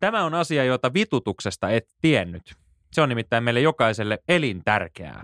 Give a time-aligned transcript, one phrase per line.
[0.00, 2.54] Tämä on asia, jota vitutuksesta et tiennyt.
[2.92, 5.22] Se on nimittäin meille jokaiselle elintärkeää.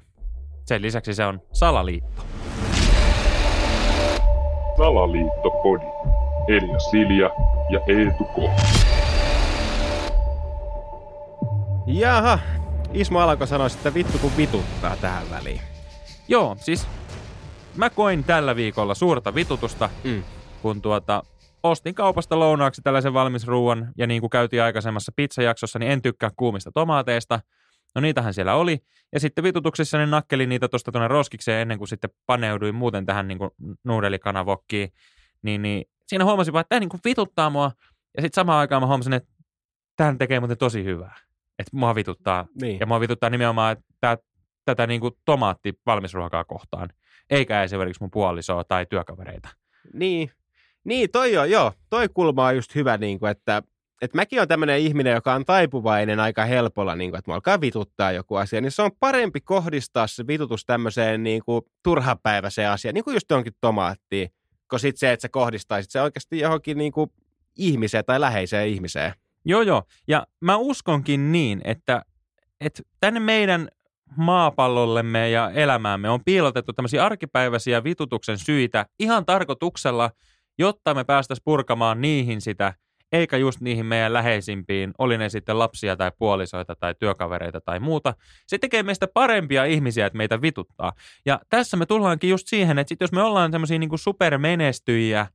[0.64, 2.22] Sen lisäksi se on salaliitto.
[4.76, 5.84] Salaliittopodi.
[6.48, 7.30] Elia Silja
[7.70, 8.36] ja Eetu K.
[11.86, 12.38] Jaha,
[12.92, 15.60] Ismo Alanko sanoi, että vittu kun vituttaa tähän väliin.
[16.28, 16.86] Joo, siis
[17.76, 20.22] mä koin tällä viikolla suurta vitutusta, Mm.
[20.62, 21.22] kun tuota,
[21.70, 26.72] ostin kaupasta lounaaksi tällaisen valmisruuan, ja niin kuin käytiin aikaisemmassa pizzajaksossa, niin en tykkää kuumista
[26.72, 27.40] tomaateista.
[27.94, 28.78] No niitähän siellä oli.
[29.12, 33.28] Ja sitten vitutuksissa niin nakkelin niitä tuosta tuonne roskikseen ennen kuin sitten paneuduin muuten tähän
[33.28, 33.50] niin kuin
[33.84, 34.92] nuudelikanavokkiin.
[35.42, 37.70] Niin, niin siinä huomasin vaan, että tämä niin kuin vituttaa mua.
[38.16, 39.28] Ja sitten samaan aikaan mä huomasin, että
[39.96, 41.16] tämä tekee muuten tosi hyvää.
[41.58, 42.46] Että mua vituttaa.
[42.60, 42.80] Niin.
[42.80, 44.16] Ja mua vituttaa nimenomaan että tää,
[44.64, 46.88] tätä niin kuin tomaatti valmisruokaa kohtaan.
[47.30, 49.48] Eikä esimerkiksi mun puolisoa tai työkavereita.
[49.92, 50.30] Niin,
[50.86, 53.62] niin toi on, joo, toi kulma on just hyvä, niin kuin, että,
[54.02, 57.60] että mäkin on tämmöinen ihminen, joka on taipuvainen aika helpolla, niin kuin, että mä alkaa
[57.60, 62.94] vituttaa joku asia, niin se on parempi kohdistaa se vitutus tämmöiseen niin kuin turhapäiväiseen asiaan,
[62.94, 64.28] niin kuin just johonkin tomaattiin,
[64.70, 67.10] kun sit se, että sä kohdistaisit se oikeasti johonkin niin kuin
[67.56, 69.12] ihmiseen tai läheiseen ihmiseen.
[69.44, 69.82] Joo, joo.
[70.08, 72.02] Ja mä uskonkin niin, että,
[72.60, 73.68] että tänne meidän
[74.16, 80.10] maapallollemme ja elämäämme on piilotettu tämmöisiä arkipäiväisiä vitutuksen syitä ihan tarkoituksella,
[80.58, 82.74] jotta me päästäisiin purkamaan niihin sitä,
[83.12, 88.14] eikä just niihin meidän läheisimpiin, oli ne sitten lapsia tai puolisoita tai työkavereita tai muuta.
[88.46, 90.92] Se tekee meistä parempia ihmisiä, että meitä vituttaa.
[91.26, 95.26] Ja tässä me tullaankin just siihen, että sit jos me ollaan tämmöisiä niin supermenestyjiä,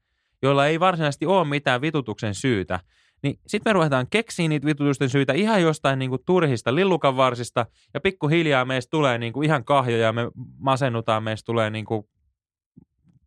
[0.41, 2.79] joilla ei varsinaisesti ole mitään vitutuksen syytä,
[3.23, 8.65] niin sitten me ruvetaan keksiä niitä vitutusten syitä ihan jostain niinku turhista lillukanvarsista, ja pikkuhiljaa
[8.65, 12.09] meistä tulee niinku ihan kahjoja, ja me masennutaan, meistä tulee niinku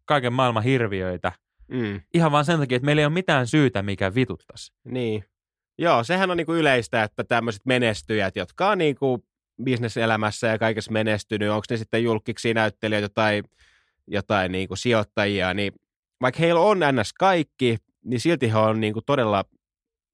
[0.04, 1.32] kaiken maailman hirviöitä.
[1.68, 2.00] Mm.
[2.14, 4.72] Ihan vaan sen takia, että meillä ei ole mitään syytä, mikä vituttaisi.
[4.84, 5.24] Niin.
[5.78, 9.24] Joo, sehän on niinku yleistä, että tämmöiset menestyjät, jotka on niinku
[9.62, 13.42] bisneselämässä ja kaikessa menestynyt, onko ne sitten julkiksi näyttelijöitä tai
[14.06, 15.72] jotain niinku sijoittajia, niin
[16.20, 17.12] vaikka heillä on ns.
[17.12, 19.44] kaikki, niin silti he on niinku todella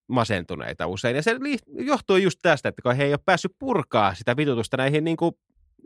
[0.08, 1.16] masentuneita usein.
[1.16, 1.36] Ja se
[1.66, 5.38] johtuu just tästä, että kun he ei ole päässyt purkaa sitä vitutusta näihin niinku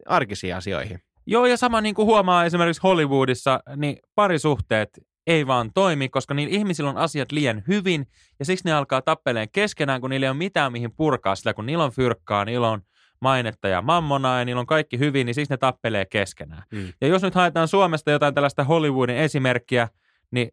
[0.06, 1.00] arkisiin asioihin.
[1.26, 4.88] Joo, ja sama niin kuin huomaa esimerkiksi Hollywoodissa, niin parisuhteet
[5.26, 8.06] ei vaan toimi, koska niin ihmisillä on asiat liian hyvin,
[8.38, 11.66] ja siksi ne alkaa tappeleen keskenään, kun niillä ei ole mitään mihin purkaa sitä, kun
[11.66, 12.82] niillä on fyrkkaa, niillä on
[13.20, 16.62] mainetta ja mammonaa, ja niillä on kaikki hyvin, niin siksi ne tappelee keskenään.
[16.72, 16.92] Mm.
[17.00, 19.88] Ja jos nyt haetaan Suomesta jotain tällaista Hollywoodin esimerkkiä,
[20.30, 20.48] niin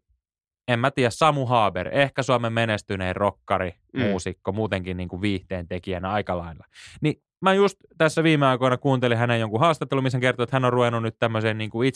[0.68, 4.02] en mä tiedä, Samu Haber, ehkä Suomen menestyneen rokkari, Mm.
[4.02, 6.66] muusikko, muutenkin niin kuin viihteen tekijänä aika lailla.
[7.02, 10.66] Niin mä just tässä viime aikoina kuuntelin hänen jonkun haastattelun, missä hän kertoi, että hän
[10.66, 11.88] on ruvennut nyt tämmöiseen niin kuin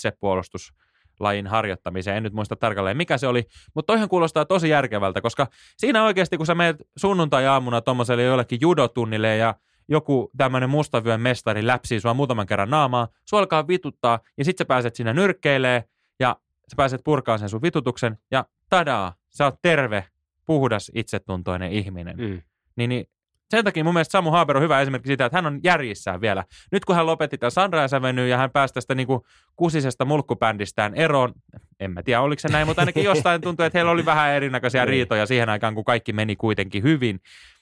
[1.16, 2.18] itsepuolustuslajin harjoittamiseen.
[2.18, 3.44] En nyt muista tarkalleen, mikä se oli,
[3.76, 9.38] mutta toihan kuulostaa tosi järkevältä, koska siinä oikeasti, kun sä menet sunnuntai-aamuna tuommoiselle jollekin judotunnille
[9.38, 9.56] ja
[9.88, 14.66] joku tämmöinen mustavyön mestari läpsii sua muutaman kerran naamaa, sua alkaa vituttaa ja sit sä
[14.66, 15.84] pääset sinne nyrkkeilee
[16.20, 16.36] ja
[16.70, 20.06] sä pääset purkaan sen sun vitutuksen ja tadaa, sä oot terve,
[20.46, 22.18] puhdas, itsetuntoinen ihminen.
[22.18, 22.42] Mm.
[22.76, 23.06] Niin, niin
[23.50, 26.44] sen takia mun mielestä Samu Haber on hyvä esimerkki siitä, että hän on järjissään vielä.
[26.72, 27.82] Nyt kun hän lopetti tämän Sandra
[28.30, 29.22] ja hän pääsi tästä niin kuin
[29.56, 31.34] kusisesta mulkkubändistään eroon,
[31.80, 34.82] en mä tiedä oliko se näin, mutta ainakin jostain tuntuu, että heillä oli vähän erinäköisiä
[34.82, 34.90] Niin.
[34.90, 37.20] riitoja siihen aikaan, kun kaikki meni kuitenkin hyvin.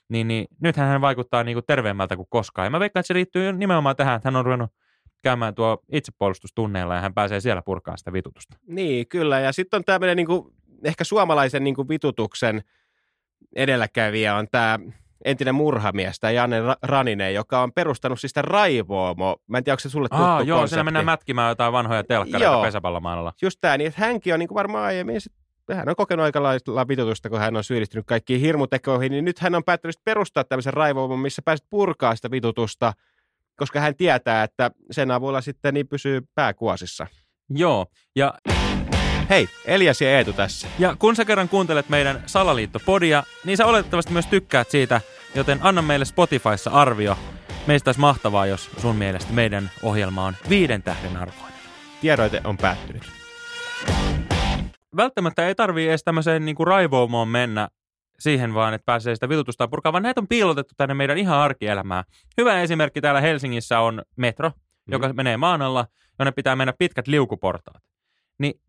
[0.10, 2.66] Niin, niin nythän hän vaikuttaa niin kuin terveemmältä kuin koskaan.
[2.66, 4.72] Ja mä veikkaan, että se liittyy nimenomaan tähän, että hän on ruvennut
[5.24, 8.58] käymään tuo itsepuolustustunneilla ja hän pääsee siellä purkaan sitä vitutusta.
[8.68, 9.40] Niin, kyllä.
[9.40, 10.28] Ja sitten on tämmöinen niin
[10.84, 12.64] ehkä suomalaisen niin kuin vitutuksen
[13.56, 14.80] edelläkävijä on tämä
[15.26, 19.36] entinen murhamies, tämä Janne Ra- Raninen, joka on perustanut siis tämän Raivoomo.
[19.48, 20.70] Mä en tiedä, onko se sulle tuttu Aa, joo, konsepti.
[20.70, 22.64] siellä mennään mätkimään jotain vanhoja telkkareita Joo.
[22.64, 23.34] pesäpallomailalla.
[23.42, 25.34] Just tämä, niin että hänkin on niin kuin varmaan aiemmin, sit,
[25.74, 29.56] hän on kokenut aika lailla vitutusta, kun hän on syyllistynyt kaikkiin hirmutekoihin, niin nyt hän
[29.56, 32.94] on päättänyt perustaa tämmöisen Raivoomon, missä pääset purkaa sitä vitutusta,
[33.56, 37.08] koska hän tietää, että sen avulla sitten niin pysyy pääkuosissa.
[37.50, 37.86] Joo,
[38.16, 38.34] ja
[39.30, 40.68] Hei, Elias ja Eetu tässä.
[40.80, 45.02] Ja kun sä kerran kuuntelet meidän Salaliittopodia, niin sä oletettavasti myös tykkäät siitä,
[45.36, 47.18] joten anna meille Spotifyssa arvio.
[47.68, 51.60] Meistä olisi mahtavaa, jos sun mielestä meidän ohjelma on viiden tähden arvoinen.
[52.02, 53.04] Tiedoite on päättynyt.
[54.96, 57.70] Välttämättä ei tarvii edes tämmöiseen niin kuin raivoomoon mennä
[58.20, 62.04] siihen vaan, että pääsee sitä vitutusta purkaa, vaan näitä on piilotettu tänne meidän ihan arkielämään.
[62.38, 64.52] Hyvä esimerkki täällä Helsingissä on metro,
[64.88, 65.88] joka menee maan alla,
[66.20, 67.84] jonne pitää mennä pitkät liukuportaat.
[68.38, 68.60] Niin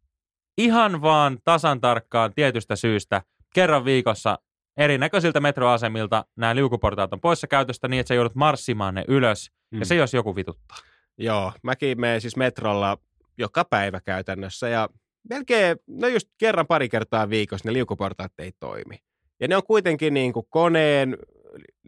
[0.58, 3.22] ihan vaan tasan tarkkaan tietystä syystä
[3.54, 4.38] kerran viikossa
[4.76, 9.50] erinäköisiltä metroasemilta nämä liukuportaat on poissa käytöstä niin, että sä joudut marssimaan ne ylös.
[9.70, 9.78] Mm.
[9.78, 10.76] Ja se jos joku vituttaa.
[11.18, 12.98] Joo, mäkin menen siis metrolla
[13.38, 14.88] joka päivä käytännössä ja
[15.30, 18.98] melkein, no just kerran pari kertaa viikossa ne liukuportaat ei toimi.
[19.40, 21.16] Ja ne on kuitenkin niin kuin koneen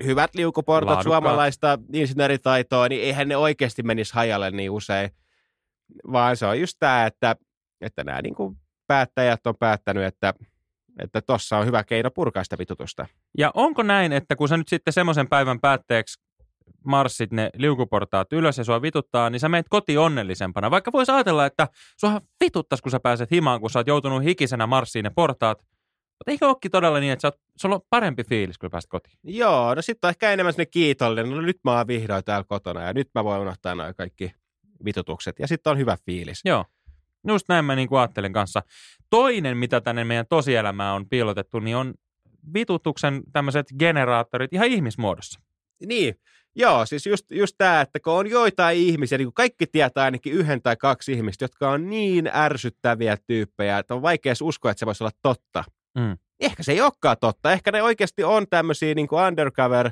[0.05, 1.23] hyvät liukuportat, Laadukkaat.
[1.23, 5.11] suomalaista insinööritaitoa, niin eihän ne oikeasti menisi hajalle niin usein.
[6.13, 7.37] Vaan se on just tämä, että,
[7.81, 8.57] että nämä niin kuin
[8.87, 10.35] päättäjät on päättänyt, että
[11.03, 13.07] että tossa on hyvä keino purkaa sitä vitutusta.
[13.39, 16.21] Ja onko näin, että kun sä nyt sitten semmoisen päivän päätteeksi
[16.85, 20.71] marssit ne liukuportaat ylös ja sua vituttaa, niin sä meet koti onnellisempana.
[20.71, 21.69] Vaikka voisi ajatella, että
[22.01, 25.59] sua vituttas, kun sä pääset himaan, kun sä oot joutunut hikisenä marssiin ne portaat.
[26.19, 29.17] Mutta eikö olekin todella niin, että sä oot, sulla on parempi fiilis, kun pääset kotiin?
[29.25, 31.31] Joo, no sitten on ehkä enemmän sinne kiitollinen.
[31.31, 34.33] No nyt mä oon vihdoin täällä kotona ja nyt mä voin unohtaa noin kaikki
[34.85, 35.39] vitutukset.
[35.39, 36.41] Ja sitten on hyvä fiilis.
[36.45, 36.65] Joo.
[37.29, 38.63] Just näin mä niin kuin ajattelen kanssa.
[39.11, 41.95] Toinen, mitä tänne meidän tosielämään on piilotettu, niin on
[42.55, 45.41] vitutuksen tämmöiset generaattorit ihan ihmismuodossa.
[45.87, 46.15] Niin,
[46.55, 50.33] joo, siis just, just tämä, että kun on joitain ihmisiä, niin kuin kaikki tietää ainakin
[50.33, 54.87] yhden tai kaksi ihmistä, jotka on niin ärsyttäviä tyyppejä, että on vaikea uskoa, että se
[54.87, 55.65] voisi olla totta.
[55.99, 56.17] Mm.
[56.41, 57.53] Ehkä se ei olekaan totta.
[57.53, 59.91] Ehkä ne oikeasti on tämmöisiä niin kuin undercover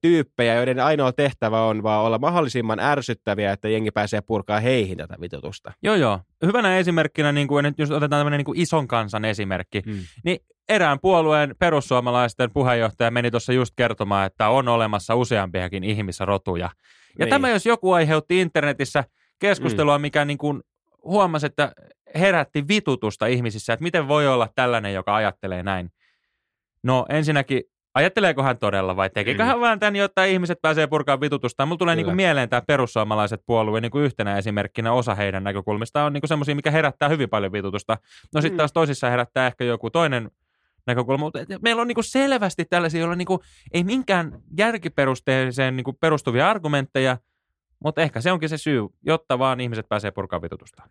[0.00, 5.16] tyyppejä, joiden ainoa tehtävä on vaan olla mahdollisimman ärsyttäviä, että jengi pääsee purkaa heihin tätä
[5.20, 5.72] vitutusta.
[5.82, 6.20] Joo, joo.
[6.46, 9.98] Hyvänä esimerkkinä, niin kuin, jos otetaan tämmöinen niin kuin ison kansan esimerkki, Mm.
[10.24, 16.64] niin erään puolueen perussuomalaisten puheenjohtaja meni tuossa just kertomaan, että on olemassa useampiakin ihmisrotuja.
[16.64, 17.18] Ja Niin.
[17.18, 17.28] niin.
[17.30, 19.04] tämä, jos joku aiheutti internetissä
[19.38, 20.02] keskustelua, mm.
[20.02, 20.62] mikä niin kuin
[21.04, 21.72] huomasi, että
[22.14, 25.90] herätti vitutusta ihmisissä, että miten voi olla tällainen, joka ajattelee näin.
[26.82, 27.62] No ensinnäkin,
[27.94, 29.46] ajatteleeko hän todella vai tekikö Mm.
[29.46, 31.66] hän vaan tämän, jotta ihmiset pääsee purkaan vitutusta?
[31.66, 36.04] Mulla tulee niin kuin mieleen tämä perussuomalaiset puolue niin kuin yhtenä esimerkkinä osa heidän näkökulmista
[36.04, 37.98] on niin semmoisia, mikä herättää hyvin paljon vitutusta.
[38.34, 38.56] No sitten Mm.
[38.56, 40.30] taas toisissa herättää ehkä joku toinen
[40.86, 43.40] näkökulma, mutta meillä on niin kuin selvästi tällaisia, joilla niin kuin
[43.72, 47.18] ei minkään järkiperusteeseen niin kuin perustuvia argumentteja,
[47.84, 50.82] mutta ehkä se onkin se syy, jotta vaan ihmiset pääsee purkaan vitutusta.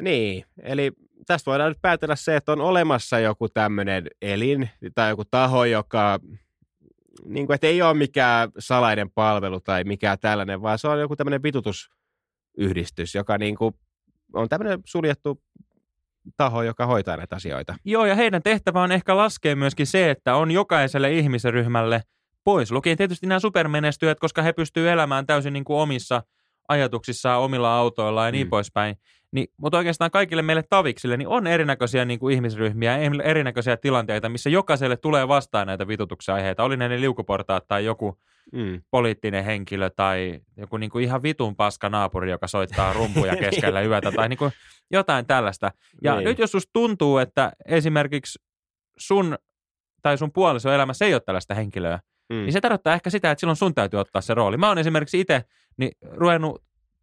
[0.00, 0.92] Niin, eli
[1.26, 6.18] tästä voidaan nyt päätellä se, että on olemassa joku tämmöinen elin tai joku taho, joka,
[7.24, 11.16] niin kuin, että ei ole mikään salainen palvelu tai mikään tällainen, vaan se on joku
[11.16, 13.74] tämmöinen vitutusyhdistys, joka niin kuin,
[14.34, 15.42] on tämmöinen suljettu
[16.36, 17.74] taho, joka hoitaa näitä asioita.
[17.84, 22.02] Joo, ja heidän tehtävä on ehkä laskea myöskin se, että on jokaiselle ihmisryhmälle
[22.44, 26.22] pois lukien tietysti nämä supermenestyjät, koska he pystyvät elämään täysin niin kuin omissa
[26.68, 28.50] ajatuksissaan, omilla autoillaan ja niin Mm.
[28.50, 28.96] poispäin.
[29.32, 34.50] Niin, mutta oikeastaan kaikille meille taviksille niin on erinäköisiä niin kuin ihmisryhmiä, erinäköisiä tilanteita, missä
[34.50, 36.64] jokaiselle tulee vastaan näitä vitutuksen aiheita.
[36.64, 38.18] Oli ne ne liukuportaat tai joku
[38.52, 38.82] Mm.
[38.90, 44.12] poliittinen henkilö tai joku niin kuin ihan vitun paska naapuri, joka soittaa rumpuja keskellä yötä
[44.12, 44.52] tai niin kuin
[44.90, 45.70] jotain tällaista.
[46.02, 46.24] Ja Niin.
[46.24, 48.38] nyt jos susta tuntuu, että esimerkiksi
[48.98, 49.38] sun
[50.02, 51.98] tai sun puolison elämässä ei ole tällaista henkilöä,
[52.32, 52.36] Mm.
[52.36, 54.56] niin se tarkoittaa ehkä sitä, että silloin sun täytyy ottaa se rooli.
[54.56, 55.44] Mä oon esimerkiksi itse
[55.76, 56.62] niin ruvennut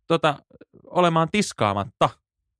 [0.09, 0.35] tota,
[0.83, 2.09] olemaan tiskaamatta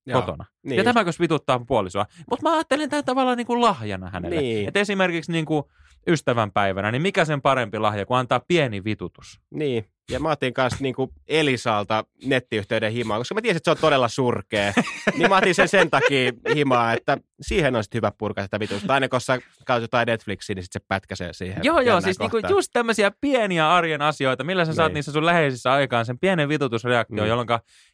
[0.05, 0.45] Joo, kotona.
[0.63, 0.77] Niin.
[0.77, 2.05] Ja tämäkö vituttaa puolisoa.
[2.29, 4.41] Mutta mä ajattelen tämän tavallaan niin kuin lahjana hänelle.
[4.41, 4.67] Niin.
[4.67, 5.63] Et esimerkiksi niin kuin
[6.07, 9.41] ystävänpäivänä, niin mikä sen parempi lahja kuin antaa pieni vitutus?
[9.51, 13.77] Niin, ja mä otin kanssa niinku Elisalta nettiyhteyden himaa, koska mä tiesin, että se on
[13.81, 14.73] todella surkea.
[15.17, 18.93] niin mä otin sen sen takia himaa, että siihen on sitten hyvä purkaa tätä vitusta.
[18.93, 21.59] Aina kun sä katsot jotain Netflixiä, niin sit se pätkäsee siihen.
[21.63, 24.93] Joo, joo, siis niinku just tämmöisiä pieniä arjen asioita, millä sä saat Niin.
[24.95, 27.29] niissä sun läheisissä aikaan sen pienen vitutusreaktio, Mm.
[27.29, 27.47] jolloin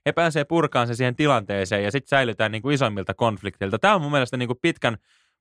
[0.06, 3.80] he pääsee purkaan se siihen tilanteeseen ja sitten säilytään niinku isommilta konflikteilta.
[3.80, 4.98] Tämä on mun mielestä niinku pitkän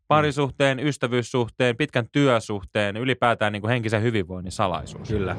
[0.09, 5.09] parisuhteen, ystävyyssuhteen, pitkän työsuhteen, ylipäätään niinku henkisen hyvinvoinnin salaisuus.
[5.09, 5.37] Kyllä.